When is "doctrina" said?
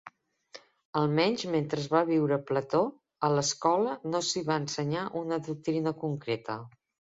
5.51-5.97